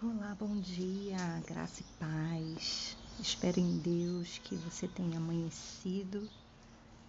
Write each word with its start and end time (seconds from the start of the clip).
Olá, 0.00 0.36
bom 0.38 0.60
dia, 0.60 1.16
graça 1.44 1.82
e 1.82 1.84
paz. 1.98 2.96
Espero 3.18 3.58
em 3.58 3.78
Deus 3.78 4.38
que 4.38 4.54
você 4.54 4.86
tenha 4.86 5.16
amanhecido 5.16 6.30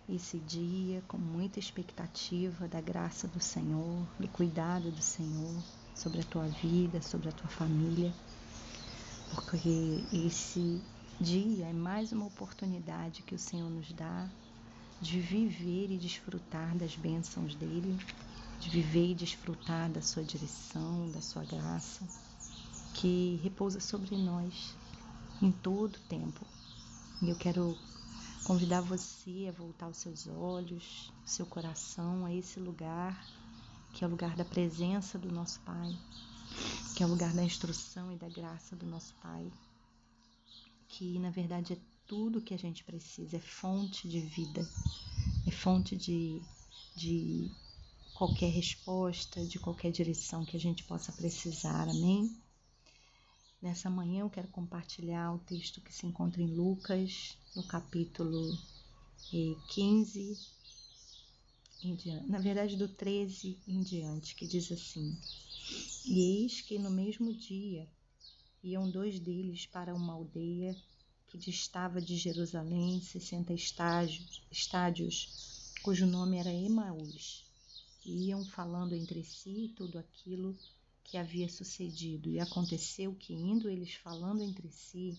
esse 0.09 0.39
dia 0.39 1.03
com 1.07 1.19
muita 1.19 1.59
expectativa 1.59 2.67
da 2.67 2.81
graça 2.81 3.27
do 3.27 3.39
Senhor, 3.39 4.07
do 4.19 4.27
cuidado 4.29 4.89
do 4.89 5.03
Senhor 5.03 5.63
sobre 5.93 6.21
a 6.21 6.23
tua 6.23 6.47
vida, 6.47 6.99
sobre 6.99 7.29
a 7.29 7.31
tua 7.31 7.47
família, 7.47 8.11
porque 9.35 10.03
esse 10.11 10.81
dia 11.21 11.67
é 11.67 11.73
mais 11.73 12.11
uma 12.11 12.25
oportunidade 12.25 13.21
que 13.21 13.35
o 13.35 13.39
Senhor 13.39 13.69
nos 13.69 13.93
dá 13.93 14.27
de 14.99 15.19
viver 15.19 15.91
e 15.91 15.97
desfrutar 15.99 16.75
das 16.75 16.95
bênçãos 16.95 17.53
dele, 17.53 17.95
de 18.59 18.67
viver 18.67 19.11
e 19.11 19.15
desfrutar 19.15 19.91
da 19.91 20.01
sua 20.01 20.23
direção, 20.23 21.11
da 21.11 21.21
sua 21.21 21.43
graça 21.43 22.28
que 22.93 23.37
repousa 23.43 23.79
sobre 23.79 24.15
nós 24.17 24.77
em 25.41 25.51
todo 25.51 25.95
o 25.95 25.99
tempo. 26.01 26.45
E 27.21 27.29
eu 27.29 27.35
quero 27.35 27.77
convidar 28.43 28.81
você 28.81 29.47
a 29.47 29.51
voltar 29.51 29.87
os 29.89 29.97
seus 29.97 30.27
olhos, 30.27 31.11
seu 31.25 31.45
coração 31.45 32.25
a 32.25 32.33
esse 32.33 32.59
lugar, 32.59 33.27
que 33.93 34.03
é 34.03 34.07
o 34.07 34.09
lugar 34.09 34.35
da 34.35 34.45
presença 34.45 35.17
do 35.17 35.31
nosso 35.31 35.59
Pai, 35.61 35.95
que 36.95 37.03
é 37.03 37.05
o 37.05 37.09
lugar 37.09 37.33
da 37.33 37.43
instrução 37.43 38.11
e 38.11 38.15
da 38.17 38.29
graça 38.29 38.75
do 38.75 38.85
nosso 38.85 39.13
Pai, 39.15 39.51
que 40.87 41.19
na 41.19 41.29
verdade 41.29 41.73
é 41.73 41.77
tudo 42.07 42.41
que 42.41 42.53
a 42.53 42.57
gente 42.57 42.83
precisa, 42.83 43.37
é 43.37 43.39
fonte 43.39 44.07
de 44.07 44.19
vida, 44.19 44.67
é 45.45 45.51
fonte 45.51 45.95
de, 45.95 46.41
de 46.95 47.51
qualquer 48.13 48.49
resposta, 48.51 49.45
de 49.45 49.59
qualquer 49.59 49.91
direção 49.91 50.43
que 50.43 50.57
a 50.57 50.59
gente 50.59 50.83
possa 50.83 51.11
precisar, 51.11 51.87
amém? 51.87 52.48
Nessa 53.61 53.89
manhã 53.89 54.21
eu 54.21 54.29
quero 54.29 54.47
compartilhar 54.47 55.33
o 55.33 55.39
texto 55.39 55.81
que 55.81 55.93
se 55.93 56.05
encontra 56.05 56.41
em 56.41 56.47
Lucas, 56.47 57.37
no 57.53 57.61
capítulo 57.61 58.57
15, 59.67 60.39
eh, 61.83 61.87
em 61.87 61.93
diante, 61.93 62.29
na 62.29 62.39
verdade 62.39 62.77
do 62.77 62.87
13 62.87 63.61
em 63.67 63.83
diante, 63.83 64.33
que 64.33 64.47
diz 64.47 64.71
assim: 64.71 65.13
E 66.05 66.41
eis 66.41 66.61
que 66.61 66.79
no 66.79 66.89
mesmo 66.89 67.33
dia 67.33 67.89
iam 68.63 68.89
dois 68.89 69.19
deles 69.19 69.65
para 69.65 69.93
uma 69.93 70.13
aldeia 70.13 70.77
que 71.27 71.37
distava 71.37 72.01
de 72.01 72.15
Jerusalém 72.15 73.01
sessenta 73.01 73.53
estágios, 73.53 74.41
estádios, 74.49 75.33
cujo 75.83 76.05
nome 76.05 76.37
era 76.37 76.53
Emaús. 76.53 77.45
E 78.05 78.27
iam 78.29 78.45
falando 78.45 78.93
entre 78.93 79.21
si 79.21 79.73
tudo 79.75 79.99
aquilo 79.99 80.57
que 81.09 81.17
havia 81.17 81.49
sucedido. 81.49 82.29
E 82.29 82.39
aconteceu 82.39 83.15
que, 83.15 83.33
indo 83.33 83.69
eles 83.69 83.95
falando 83.95 84.41
entre 84.41 84.69
si 84.69 85.17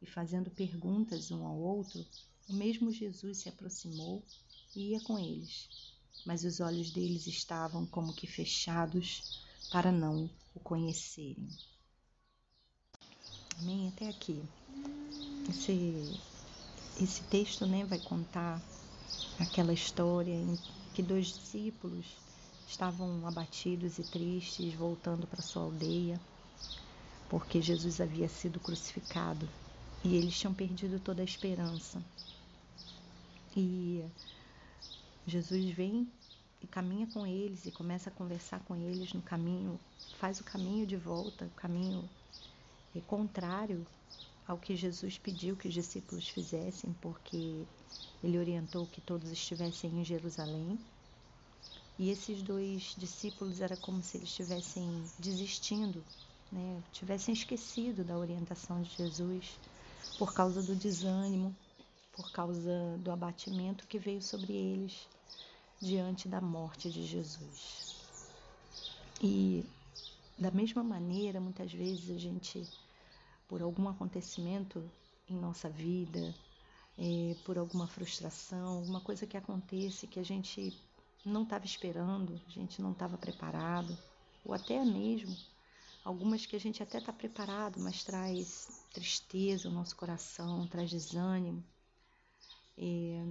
e 0.00 0.06
fazendo 0.06 0.50
perguntas 0.50 1.30
um 1.30 1.44
ao 1.46 1.58
outro, 1.58 2.04
o 2.48 2.52
mesmo 2.52 2.92
Jesus 2.92 3.38
se 3.38 3.48
aproximou 3.48 4.22
e 4.74 4.90
ia 4.90 5.00
com 5.00 5.18
eles. 5.18 5.68
Mas 6.24 6.44
os 6.44 6.60
olhos 6.60 6.90
deles 6.90 7.26
estavam 7.26 7.84
como 7.86 8.14
que 8.14 8.26
fechados 8.26 9.42
para 9.70 9.90
não 9.90 10.30
o 10.54 10.60
conhecerem. 10.60 11.48
Amém? 13.58 13.88
Até 13.88 14.08
aqui. 14.08 14.40
Esse, 15.48 16.20
esse 17.00 17.22
texto 17.24 17.66
né, 17.66 17.84
vai 17.84 17.98
contar 17.98 18.62
aquela 19.40 19.72
história 19.72 20.34
em 20.34 20.56
que 20.94 21.02
dois 21.02 21.26
discípulos 21.26 22.06
estavam 22.72 23.26
abatidos 23.26 23.98
e 23.98 24.02
tristes, 24.02 24.72
voltando 24.74 25.26
para 25.26 25.42
sua 25.42 25.62
aldeia, 25.64 26.18
porque 27.28 27.60
Jesus 27.60 28.00
havia 28.00 28.28
sido 28.28 28.58
crucificado 28.58 29.46
e 30.02 30.16
eles 30.16 30.38
tinham 30.38 30.54
perdido 30.54 30.98
toda 30.98 31.20
a 31.20 31.24
esperança. 31.24 32.02
E 33.54 34.02
Jesus 35.26 35.70
vem 35.74 36.10
e 36.62 36.66
caminha 36.66 37.06
com 37.08 37.26
eles 37.26 37.66
e 37.66 37.70
começa 37.70 38.08
a 38.08 38.12
conversar 38.12 38.60
com 38.60 38.74
eles 38.74 39.12
no 39.12 39.20
caminho, 39.20 39.78
faz 40.18 40.40
o 40.40 40.44
caminho 40.44 40.86
de 40.86 40.96
volta, 40.96 41.44
o 41.44 41.50
caminho 41.50 42.08
é 42.96 43.00
contrário 43.00 43.86
ao 44.48 44.56
que 44.56 44.74
Jesus 44.74 45.18
pediu 45.18 45.56
que 45.56 45.68
os 45.68 45.74
discípulos 45.74 46.26
fizessem, 46.26 46.94
porque 47.02 47.64
ele 48.24 48.38
orientou 48.38 48.86
que 48.86 49.00
todos 49.02 49.30
estivessem 49.30 49.90
em 49.90 50.04
Jerusalém 50.04 50.78
e 52.02 52.10
esses 52.10 52.42
dois 52.42 52.96
discípulos 52.98 53.60
era 53.60 53.76
como 53.76 54.02
se 54.02 54.16
eles 54.16 54.28
estivessem 54.28 54.84
desistindo, 55.20 56.02
né? 56.50 56.82
tivessem 56.90 57.32
esquecido 57.32 58.02
da 58.02 58.18
orientação 58.18 58.82
de 58.82 58.90
Jesus 58.96 59.56
por 60.18 60.34
causa 60.34 60.60
do 60.60 60.74
desânimo, 60.74 61.54
por 62.10 62.32
causa 62.32 62.98
do 62.98 63.12
abatimento 63.12 63.86
que 63.86 64.00
veio 64.00 64.20
sobre 64.20 64.52
eles 64.52 65.08
diante 65.80 66.26
da 66.26 66.40
morte 66.40 66.90
de 66.90 67.06
Jesus. 67.06 67.94
E 69.22 69.64
da 70.36 70.50
mesma 70.50 70.82
maneira, 70.82 71.40
muitas 71.40 71.72
vezes 71.72 72.10
a 72.10 72.18
gente, 72.18 72.68
por 73.46 73.62
algum 73.62 73.88
acontecimento 73.88 74.82
em 75.28 75.36
nossa 75.36 75.70
vida, 75.70 76.34
é, 76.98 77.36
por 77.44 77.56
alguma 77.56 77.86
frustração, 77.86 78.78
alguma 78.78 79.00
coisa 79.00 79.24
que 79.24 79.36
aconteça 79.36 80.08
que 80.08 80.18
a 80.18 80.24
gente 80.24 80.76
não 81.24 81.44
estava 81.44 81.64
esperando, 81.64 82.40
a 82.46 82.50
gente 82.50 82.82
não 82.82 82.92
estava 82.92 83.16
preparado, 83.16 83.96
ou 84.44 84.52
até 84.52 84.84
mesmo 84.84 85.36
algumas 86.04 86.44
que 86.44 86.56
a 86.56 86.60
gente 86.60 86.82
até 86.82 86.98
está 86.98 87.12
preparado, 87.12 87.80
mas 87.80 88.02
traz 88.02 88.84
tristeza 88.92 89.68
ao 89.68 89.74
nosso 89.74 89.94
coração, 89.96 90.66
traz 90.66 90.90
desânimo. 90.90 91.64
É, 92.76 93.24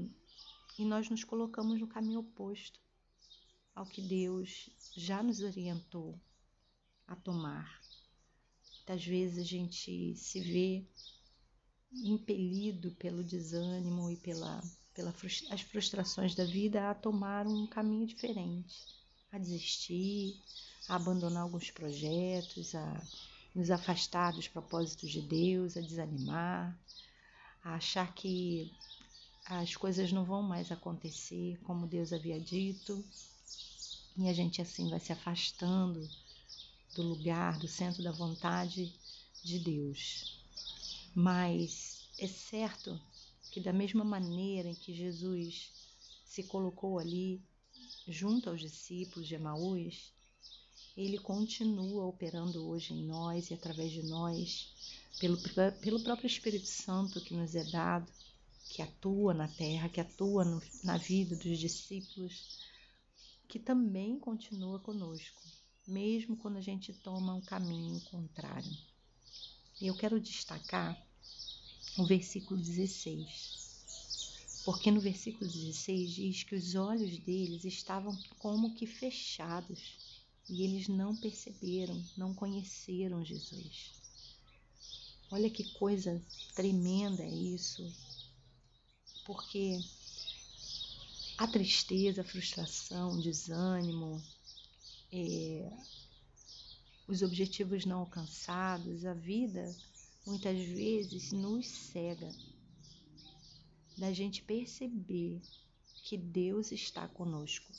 e 0.80 0.86
nós 0.86 1.10
nos 1.10 1.24
colocamos 1.24 1.80
no 1.80 1.88
caminho 1.88 2.22
oposto 2.22 2.80
ao 3.76 3.86
que 3.86 4.02
Deus 4.02 4.70
já 4.96 5.22
nos 5.22 5.42
orientou 5.42 6.20
a 7.08 7.16
tomar. 7.16 7.82
Muitas 8.78 9.06
vezes 9.06 9.38
a 9.38 9.48
gente 9.48 10.16
se 10.16 10.40
vê 10.40 10.86
impelido 11.94 12.92
pelo 12.92 13.24
desânimo 13.24 14.10
e 14.10 14.18
pela 14.18 14.62
pelas 14.94 15.62
frustrações 15.62 16.36
da 16.36 16.46
vida, 16.46 16.90
a 16.90 16.96
tomar 16.96 17.48
um 17.48 17.66
caminho 17.68 18.06
diferente, 18.06 18.76
a 19.32 19.38
desistir, 19.38 20.36
a 20.88 20.96
abandonar 20.96 21.44
alguns 21.44 21.72
projetos, 21.72 22.76
a 22.76 23.02
nos 23.56 23.72
afastar 23.72 24.34
dos 24.34 24.48
propósitos 24.48 25.10
de 25.10 25.22
Deus, 25.22 25.78
a 25.78 25.82
desanimar, 25.82 26.78
a 27.64 27.76
achar 27.76 28.14
que 28.14 28.72
as 29.46 29.76
coisas 29.76 30.12
não 30.12 30.24
vão 30.24 30.42
mais 30.42 30.72
acontecer 30.72 31.60
como 31.64 31.88
Deus 31.88 32.14
havia 32.14 32.40
dito, 32.40 33.04
e 34.18 34.30
a 34.30 34.34
gente 34.34 34.62
assim 34.62 34.90
vai 34.90 35.00
se 35.00 35.12
afastando 35.12 36.10
do 36.96 37.04
lugar, 37.04 37.58
do 37.58 37.68
centro 37.68 38.04
da 38.04 38.12
vontade 38.12 38.94
de 39.44 39.60
Deus. 39.60 40.40
Mas 41.16 42.10
é 42.20 42.28
certo 42.28 43.00
que 43.52 43.60
da 43.60 43.74
mesma 43.74 44.04
maneira 44.04 44.70
em 44.70 44.76
que 44.76 44.94
Jesus 44.94 45.72
se 46.26 46.42
colocou 46.44 46.98
ali 46.98 47.42
junto 48.08 48.50
aos 48.50 48.62
discípulos 48.62 49.28
de 49.28 49.36
Emaús, 49.36 50.14
ele 50.96 51.18
continua 51.20 52.06
operando 52.06 52.66
hoje 52.68 52.94
em 52.94 53.04
nós 53.06 53.50
e 53.50 53.54
através 53.54 53.92
de 53.92 54.04
nós, 54.04 54.72
pelo, 55.20 55.38
pelo 55.82 56.02
próprio 56.02 56.28
Espírito 56.28 56.68
Santo 56.68 57.22
que 57.22 57.34
nos 57.34 57.54
é 57.54 57.64
dado, 57.66 58.10
que 58.70 58.82
atua 58.82 59.34
na 59.34 59.50
terra, 59.50 59.90
que 59.90 60.00
atua 60.00 60.46
no, 60.46 60.62
na 60.84 60.98
vida 60.98 61.36
dos 61.36 61.60
discípulos, 61.60 62.58
que 63.50 63.60
também 63.60 64.18
continua 64.18 64.80
conosco, 64.80 65.42
mesmo 65.86 66.38
quando 66.38 66.58
a 66.58 66.62
gente 66.62 66.94
toma 66.94 67.34
um 67.34 67.42
caminho 67.42 68.00
contrário. 68.06 68.72
E 69.82 69.88
eu 69.88 69.96
quero 69.96 70.22
destacar 70.22 70.98
o 71.98 72.06
versículo 72.06 72.60
16. 72.60 73.62
Porque 74.64 74.92
no 74.92 75.02
versículo 75.02 75.50
16 75.50 76.12
diz 76.12 76.44
que 76.44 76.56
os 76.56 76.76
olhos 76.76 77.18
deles 77.20 77.66
estavam 77.66 78.18
como 78.38 78.76
que 78.76 78.86
fechados 78.86 79.98
e 80.48 80.64
eles 80.64 80.88
não 80.88 81.16
perceberam, 81.16 82.04
não 82.16 82.34
conheceram 82.34 83.24
Jesus. 83.24 83.94
Olha 85.32 85.50
que 85.50 85.64
coisa 85.74 86.22
tremenda 86.54 87.24
é 87.24 87.30
isso, 87.30 87.90
porque 89.26 89.80
a 91.38 91.48
tristeza, 91.48 92.22
a 92.22 92.26
frustração, 92.26 93.14
o 93.14 93.22
desânimo, 93.22 94.22
é, 95.12 95.72
os 97.08 97.22
objetivos 97.22 97.86
não 97.86 98.00
alcançados, 98.00 99.06
a 99.06 99.14
vida 99.14 99.76
muitas 100.26 100.58
vezes 100.58 101.32
nos 101.32 101.68
cega 101.68 102.32
da 103.98 104.12
gente 104.12 104.42
perceber 104.42 105.42
que 106.04 106.18
Deus 106.18 106.72
está 106.72 107.08
conosco. 107.08 107.72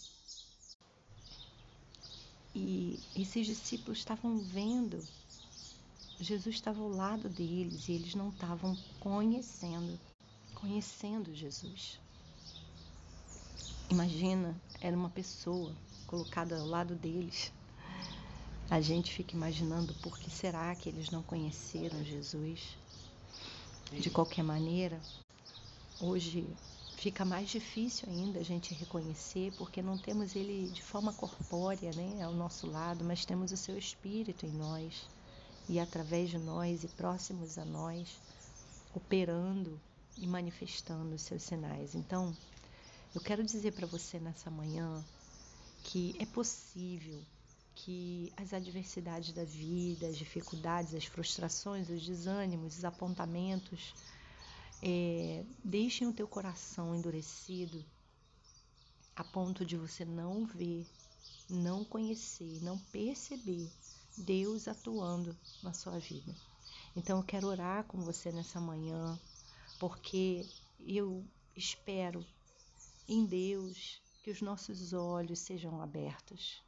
E 2.55 3.01
esses 3.17 3.47
discípulos 3.47 3.99
estavam 3.99 4.39
vendo 4.39 5.03
Jesus 6.23 6.55
estava 6.55 6.81
ao 6.81 6.89
lado 6.89 7.29
deles 7.29 7.89
e 7.89 7.95
eles 7.95 8.15
não 8.15 8.29
estavam 8.29 8.77
conhecendo, 9.01 9.99
conhecendo 10.55 11.35
Jesus. 11.35 11.99
Imagina, 13.91 14.55
era 14.81 14.97
uma 14.97 15.11
pessoa 15.11 15.75
colocada 16.07 16.61
ao 16.61 16.67
lado 16.67 16.95
deles. 16.95 17.53
A 18.73 18.81
gente 18.81 19.13
fica 19.13 19.37
imaginando 19.37 19.93
por 19.97 20.19
que 20.19 20.31
será 20.31 20.75
que 20.75 20.89
eles 20.89 21.11
não 21.11 21.23
conheceram 21.23 22.03
Jesus. 22.03 22.79
De 23.93 24.09
qualquer 24.09 24.43
maneira, 24.43 24.99
hoje 26.01 26.49
fica 26.97 27.23
mais 27.23 27.51
difícil 27.51 28.09
ainda 28.09 28.41
a 28.41 28.43
gente 28.43 28.73
reconhecer 28.73 29.53
porque 29.59 29.83
não 29.83 29.99
temos 29.99 30.35
ele 30.35 30.71
de 30.71 30.83
forma 30.83 31.13
corpórea, 31.13 31.91
né, 31.93 32.23
ao 32.23 32.33
nosso 32.33 32.67
lado, 32.67 33.05
mas 33.05 33.27
temos 33.27 33.53
o 33.53 33.59
seu 33.59 33.77
espírito 33.77 34.47
em 34.47 34.53
nós 34.53 35.07
e 35.69 35.79
através 35.79 36.31
de 36.31 36.39
nós 36.39 36.83
e 36.83 36.89
próximos 36.89 37.59
a 37.59 37.67
nós, 37.67 38.23
operando 38.95 39.79
e 40.17 40.27
manifestando 40.27 41.15
os 41.15 41.21
seus 41.21 41.43
sinais. 41.43 41.95
Então, 41.95 42.35
eu 43.15 43.21
quero 43.21 43.45
dizer 43.45 43.73
para 43.73 43.87
você 43.87 44.19
nessa 44.19 44.51
manhã 44.51 45.05
que 45.83 46.17
é 46.19 46.25
possível 46.25 47.23
que 47.75 48.33
as 48.37 48.53
adversidades 48.53 49.33
da 49.33 49.45
vida, 49.45 50.07
as 50.07 50.17
dificuldades, 50.17 50.95
as 50.95 51.05
frustrações, 51.05 51.89
os 51.89 52.05
desânimos, 52.05 52.79
os 52.79 52.85
apontamentos, 52.85 53.95
é, 54.83 55.45
deixem 55.65 56.07
o 56.07 56.13
teu 56.13 56.27
coração 56.27 56.95
endurecido 56.95 57.85
a 59.15 59.23
ponto 59.23 59.65
de 59.65 59.77
você 59.77 60.05
não 60.05 60.47
ver, 60.47 60.87
não 61.49 61.85
conhecer, 61.85 62.63
não 62.63 62.79
perceber 62.79 63.71
Deus 64.17 64.67
atuando 64.67 65.37
na 65.63 65.73
sua 65.73 65.99
vida. 65.99 66.35
Então 66.97 67.19
eu 67.19 67.25
quero 67.25 67.47
orar 67.47 67.85
com 67.85 68.01
você 68.01 68.33
nessa 68.33 68.61
manhã, 68.61 69.19
porque 69.79 70.47
eu 70.81 71.25
espero 71.57 72.25
em 73.09 73.25
Deus 73.25 74.01
que 74.23 74.31
os 74.31 74.41
nossos 74.41 74.93
olhos 74.93 75.39
sejam 75.39 75.81
abertos, 75.81 76.63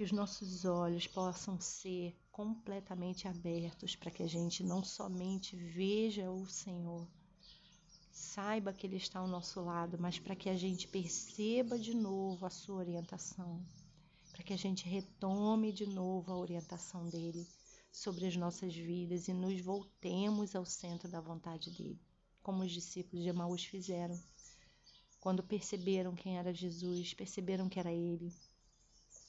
que 0.00 0.04
os 0.04 0.12
nossos 0.12 0.64
olhos 0.64 1.06
possam 1.06 1.60
ser 1.60 2.16
completamente 2.32 3.28
abertos 3.28 3.94
para 3.94 4.10
que 4.10 4.22
a 4.22 4.26
gente 4.26 4.64
não 4.64 4.82
somente 4.82 5.54
veja 5.54 6.30
o 6.30 6.46
Senhor, 6.46 7.06
saiba 8.10 8.72
que 8.72 8.86
Ele 8.86 8.96
está 8.96 9.18
ao 9.18 9.28
nosso 9.28 9.60
lado, 9.60 9.98
mas 10.00 10.18
para 10.18 10.34
que 10.34 10.48
a 10.48 10.56
gente 10.56 10.88
perceba 10.88 11.78
de 11.78 11.94
novo 11.94 12.46
a 12.46 12.48
sua 12.48 12.76
orientação, 12.76 13.62
para 14.32 14.42
que 14.42 14.54
a 14.54 14.56
gente 14.56 14.88
retome 14.88 15.70
de 15.70 15.84
novo 15.84 16.32
a 16.32 16.38
orientação 16.38 17.06
dele 17.10 17.46
sobre 17.92 18.24
as 18.24 18.34
nossas 18.34 18.74
vidas 18.74 19.28
e 19.28 19.34
nos 19.34 19.60
voltemos 19.60 20.56
ao 20.56 20.64
centro 20.64 21.10
da 21.10 21.20
vontade 21.20 21.70
dele, 21.72 22.00
como 22.42 22.62
os 22.62 22.72
discípulos 22.72 23.22
de 23.22 23.28
Emaús 23.28 23.66
fizeram. 23.66 24.18
Quando 25.20 25.42
perceberam 25.42 26.14
quem 26.14 26.38
era 26.38 26.54
Jesus, 26.54 27.12
perceberam 27.12 27.68
que 27.68 27.78
era 27.78 27.92
ele, 27.92 28.32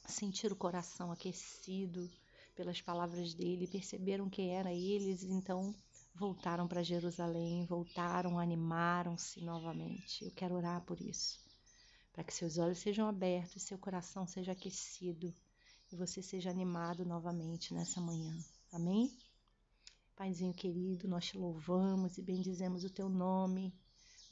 sentiram 0.06 0.54
o 0.54 0.60
coração 0.60 1.12
aquecido 1.12 2.10
pelas 2.56 2.82
palavras 2.82 3.34
dele, 3.34 3.68
perceberam 3.68 4.30
que 4.30 4.42
era 4.44 4.74
eles, 4.74 5.24
então 5.24 5.74
voltaram 6.14 6.68
para 6.68 6.84
Jerusalém, 6.84 7.66
voltaram, 7.66 8.38
animaram-se 8.38 9.42
novamente. 9.42 10.26
Eu 10.26 10.32
quero 10.32 10.56
orar 10.56 10.82
por 10.82 11.00
isso, 11.02 11.40
para 12.12 12.24
que 12.24 12.34
seus 12.34 12.58
olhos 12.58 12.80
sejam 12.80 13.08
abertos, 13.08 13.64
seu 13.64 13.78
coração 13.78 14.28
seja 14.28 14.52
aquecido 14.52 15.34
e 15.92 15.96
você 15.96 16.22
seja 16.22 16.50
animado 16.50 17.06
novamente 17.06 17.74
nessa 17.74 18.00
manhã. 18.00 18.38
Amém? 18.72 19.12
Paizinho 20.16 20.54
querido, 20.54 21.08
nós 21.08 21.26
te 21.26 21.38
louvamos 21.38 22.18
e 22.18 22.22
bendizemos 22.22 22.84
o 22.84 22.90
teu 22.90 23.10
nome. 23.10 23.74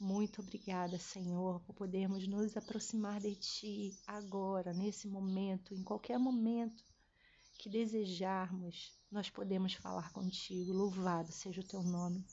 Muito 0.00 0.40
obrigada, 0.40 0.98
Senhor, 0.98 1.60
por 1.60 1.74
podermos 1.74 2.26
nos 2.26 2.56
aproximar 2.56 3.20
de 3.20 3.34
Ti 3.34 3.94
agora, 4.06 4.72
nesse 4.72 5.06
momento, 5.06 5.74
em 5.74 5.82
qualquer 5.82 6.18
momento 6.18 6.82
que 7.58 7.68
desejarmos, 7.68 8.94
nós 9.12 9.28
podemos 9.28 9.74
falar 9.74 10.10
contigo. 10.10 10.72
Louvado 10.72 11.30
seja 11.30 11.60
o 11.60 11.66
teu 11.66 11.82
nome. 11.82 12.24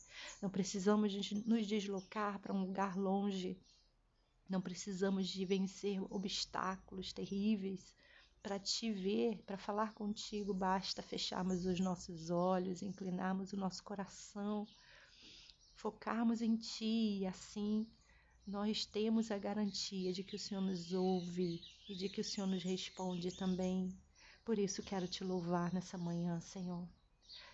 Não 0.42 0.50
precisamos 0.50 1.14
nos 1.46 1.68
deslocar 1.68 2.40
para 2.40 2.54
um 2.54 2.62
lugar 2.62 2.96
longe. 2.96 3.60
Não 4.48 4.62
precisamos 4.62 5.28
de 5.28 5.44
vencer 5.44 6.02
obstáculos 6.10 7.12
terríveis 7.12 7.94
para 8.42 8.58
te 8.58 8.94
ver, 8.94 9.44
para 9.46 9.58
falar 9.58 9.94
contigo. 9.94 10.54
Basta 10.54 11.02
fecharmos 11.04 11.66
os 11.66 11.82
nossos 11.82 12.30
olhos, 12.30 12.82
inclinarmos 12.82 13.52
o 13.52 13.58
nosso 13.58 13.84
coração, 13.84 14.66
focarmos 15.78 16.42
em 16.42 16.58
ti 16.58 17.26
assim 17.26 17.88
nós 18.48 18.86
temos 18.86 19.30
a 19.30 19.38
garantia 19.38 20.14
de 20.14 20.24
que 20.24 20.36
o 20.36 20.40
Senhor 20.40 20.62
nos 20.62 20.94
ouve 20.94 21.62
e 21.90 21.94
de 21.94 22.08
que 22.08 22.22
o 22.22 22.24
Senhor 22.24 22.48
nos 22.48 22.64
responde 22.64 23.30
também. 23.36 23.90
Por 24.46 24.58
isso 24.58 24.82
quero 24.82 25.06
te 25.06 25.22
louvar 25.22 25.74
nessa 25.74 25.98
manhã, 25.98 26.40
Senhor. 26.40 26.88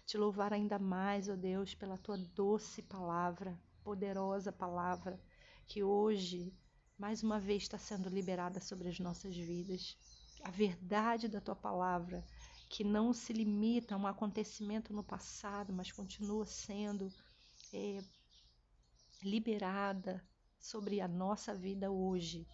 Te 0.05 0.19
louvar 0.19 0.53
ainda 0.53 0.77
mais, 0.77 1.27
ó 1.27 1.35
Deus, 1.35 1.73
pela 1.73 1.97
tua 1.97 2.15
doce 2.15 2.83
palavra, 2.83 3.59
poderosa 3.83 4.51
palavra, 4.51 5.19
que 5.65 5.83
hoje, 5.83 6.53
mais 6.95 7.23
uma 7.23 7.39
vez, 7.39 7.63
está 7.63 7.79
sendo 7.79 8.07
liberada 8.07 8.61
sobre 8.61 8.87
as 8.87 8.99
nossas 8.99 9.35
vidas. 9.35 9.97
A 10.43 10.51
verdade 10.51 11.27
da 11.27 11.41
tua 11.41 11.55
palavra, 11.55 12.23
que 12.69 12.83
não 12.83 13.13
se 13.13 13.33
limita 13.33 13.95
a 13.95 13.97
um 13.97 14.05
acontecimento 14.05 14.93
no 14.93 15.03
passado, 15.03 15.73
mas 15.73 15.91
continua 15.91 16.45
sendo 16.45 17.11
é, 17.73 17.99
liberada 19.23 20.23
sobre 20.59 21.01
a 21.01 21.07
nossa 21.07 21.53
vida 21.53 21.91
hoje. 21.91 22.47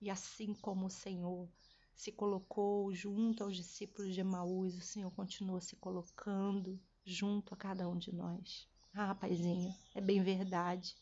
E 0.00 0.10
assim 0.10 0.54
como 0.54 0.86
o 0.86 0.90
Senhor 0.90 1.48
se 1.94 2.12
colocou 2.12 2.92
junto 2.92 3.42
aos 3.42 3.56
discípulos 3.56 4.14
de 4.14 4.20
Emaús, 4.20 4.76
o 4.76 4.80
Senhor 4.80 5.10
continua 5.12 5.60
se 5.60 5.76
colocando 5.76 6.80
junto 7.04 7.54
a 7.54 7.56
cada 7.56 7.88
um 7.88 7.96
de 7.96 8.14
nós. 8.14 8.68
Ah, 8.94 9.14
Paizinho, 9.14 9.74
é 9.94 10.00
bem 10.00 10.22
verdade 10.22 10.96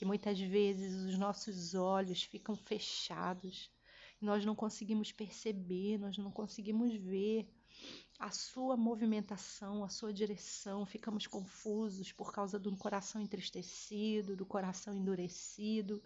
que 0.00 0.04
muitas 0.06 0.40
vezes 0.40 0.94
os 0.94 1.18
nossos 1.18 1.74
olhos 1.74 2.22
ficam 2.22 2.56
fechados, 2.56 3.70
nós 4.18 4.46
não 4.46 4.54
conseguimos 4.54 5.12
perceber, 5.12 5.98
nós 5.98 6.16
não 6.16 6.30
conseguimos 6.30 6.94
ver 6.94 7.46
a 8.18 8.30
sua 8.30 8.76
movimentação, 8.76 9.82
a 9.82 9.88
sua 9.88 10.12
direção, 10.12 10.84
ficamos 10.84 11.26
confusos 11.26 12.12
por 12.12 12.32
causa 12.32 12.58
do 12.58 12.76
coração 12.76 13.20
entristecido, 13.20 14.36
do 14.36 14.44
coração 14.44 14.94
endurecido. 14.94 16.02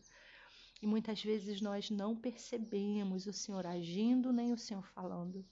E 0.80 0.86
muitas 0.86 1.22
vezes 1.22 1.60
nós 1.60 1.90
não 1.90 2.14
percebemos 2.14 3.26
o 3.26 3.32
Senhor 3.32 3.66
agindo 3.66 4.32
nem 4.32 4.52
o 4.52 4.58
Senhor 4.58 4.86
falando. 4.88 5.44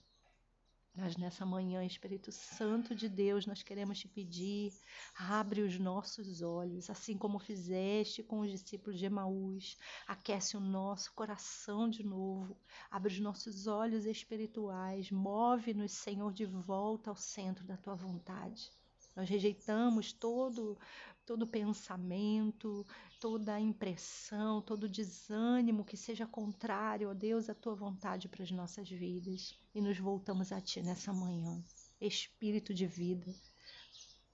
Mas 0.95 1.17
nessa 1.17 1.43
manhã, 1.43 1.83
Espírito 1.83 2.31
Santo 2.31 2.93
de 2.93 3.09
Deus, 3.09 3.47
nós 3.47 3.63
queremos 3.63 3.97
te 3.97 4.07
pedir, 4.07 4.71
abre 5.15 5.61
os 5.61 5.79
nossos 5.79 6.43
olhos, 6.43 6.87
assim 6.87 7.17
como 7.17 7.39
fizeste 7.39 8.21
com 8.21 8.41
os 8.41 8.51
discípulos 8.51 8.99
de 8.99 9.05
Emaús, 9.05 9.75
aquece 10.07 10.55
o 10.55 10.59
nosso 10.59 11.11
coração 11.13 11.89
de 11.89 12.03
novo, 12.03 12.55
abre 12.91 13.11
os 13.11 13.19
nossos 13.19 13.65
olhos 13.65 14.05
espirituais, 14.05 15.09
move-nos, 15.09 15.93
Senhor, 15.93 16.31
de 16.31 16.45
volta 16.45 17.09
ao 17.09 17.15
centro 17.15 17.65
da 17.65 17.75
tua 17.75 17.95
vontade. 17.95 18.71
Nós 19.15 19.29
rejeitamos 19.29 20.13
todo 20.13 20.77
todo 21.25 21.47
pensamento, 21.47 22.85
toda 23.19 23.59
impressão, 23.59 24.61
todo 24.61 24.89
desânimo 24.89 25.85
que 25.85 25.95
seja 25.95 26.27
contrário, 26.27 27.09
ó 27.09 27.13
Deus, 27.13 27.49
à 27.49 27.55
tua 27.55 27.75
vontade 27.75 28.27
para 28.27 28.43
as 28.43 28.51
nossas 28.51 28.89
vidas. 28.89 29.57
E 29.73 29.81
nos 29.81 29.97
voltamos 29.97 30.51
a 30.51 30.59
ti 30.59 30.81
nessa 30.81 31.13
manhã. 31.13 31.63
Espírito 32.01 32.73
de 32.73 32.85
vida, 32.85 33.33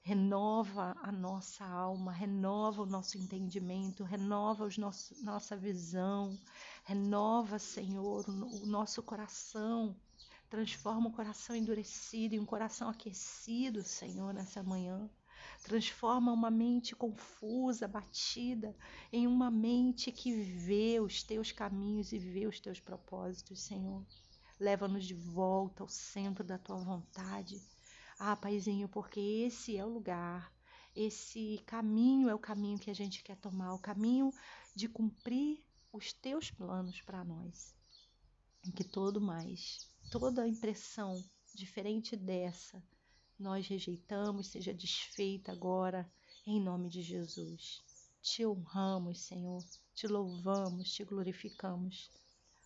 renova 0.02 0.96
a 1.04 1.12
nossa 1.12 1.64
alma, 1.64 2.12
renova 2.12 2.82
o 2.82 2.86
nosso 2.86 3.18
entendimento, 3.18 4.04
renova 4.04 4.66
os 4.66 4.76
nosso, 4.78 5.14
nossa 5.24 5.56
visão, 5.56 6.36
renova, 6.84 7.60
Senhor, 7.60 8.28
o 8.28 8.66
nosso 8.66 9.04
coração. 9.04 9.96
Transforma 10.50 11.10
o 11.10 11.14
coração 11.14 11.56
endurecido 11.56 12.34
em 12.34 12.40
um 12.40 12.46
coração 12.46 12.90
aquecido, 12.90 13.84
Senhor, 13.84 14.34
nessa 14.34 14.64
manhã. 14.64 15.08
Transforma 15.64 16.32
uma 16.32 16.50
mente 16.50 16.96
confusa, 16.96 17.88
batida, 17.88 18.76
em 19.12 19.28
uma 19.28 19.52
mente 19.52 20.12
que 20.12 20.34
vê 20.34 21.00
os 21.00 21.24
teus 21.24 21.52
caminhos 21.52 22.12
e 22.12 22.20
vê 22.20 22.48
os 22.48 22.60
teus 22.60 22.80
propósitos, 22.80 23.62
Senhor. 23.62 24.06
Leva-nos 24.60 25.06
de 25.06 25.14
volta 25.14 25.84
ao 25.84 25.90
centro 25.90 26.44
da 26.44 26.58
tua 26.58 26.78
vontade. 26.78 27.62
Ah, 28.18 28.36
Paizinho, 28.36 28.90
porque 28.90 29.20
esse 29.20 29.78
é 29.78 29.86
o 29.86 29.90
lugar, 29.90 30.54
esse 30.96 31.62
caminho 31.66 32.28
é 32.28 32.36
o 32.36 32.40
caminho 32.40 32.78
que 32.78 32.90
a 32.90 32.94
gente 32.94 33.24
quer 33.24 33.38
tomar, 33.38 33.74
o 33.74 33.80
caminho 33.80 34.34
de 34.76 34.90
cumprir 34.90 35.64
os 35.94 36.12
teus 36.12 36.52
planos 36.52 37.02
para 37.02 37.24
nós. 37.24 37.74
Em 38.66 38.72
que 38.72 38.84
todo 38.84 39.22
mais, 39.22 39.80
toda 40.12 40.48
impressão 40.48 41.24
diferente 41.54 42.16
dessa, 42.16 42.84
nós 43.40 43.68
rejeitamos, 43.68 44.48
seja 44.48 44.74
desfeita 44.74 45.52
agora, 45.52 46.12
em 46.46 46.62
nome 46.62 46.90
de 46.90 47.02
Jesus. 47.02 47.82
Te 48.22 48.46
honramos, 48.46 49.22
Senhor, 49.22 49.64
te 49.96 50.08
louvamos, 50.08 50.92
te 50.92 51.06
glorificamos, 51.06 52.12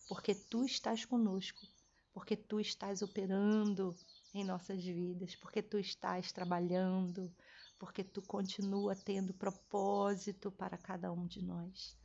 porque 0.08 0.34
tu 0.34 0.64
estás 0.64 1.04
conosco, 1.04 1.64
porque 2.12 2.36
tu 2.36 2.58
estás 2.58 3.02
operando 3.02 3.96
em 4.34 4.44
nossas 4.44 4.82
vidas, 4.84 5.36
porque 5.36 5.62
tu 5.62 5.78
estás 5.78 6.32
trabalhando, 6.32 7.32
porque 7.78 8.02
tu 8.02 8.20
continua 8.22 8.96
tendo 8.96 9.32
propósito 9.32 10.50
para 10.50 10.76
cada 10.76 11.12
um 11.12 11.26
de 11.26 11.40
nós. 11.40 11.96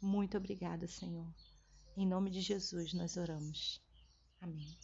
Muito 0.00 0.36
obrigada, 0.36 0.88
Senhor. 0.88 1.32
Em 1.96 2.06
nome 2.06 2.30
de 2.30 2.40
Jesus 2.40 2.92
nós 2.94 3.16
oramos. 3.16 3.80
Amém. 4.40 4.76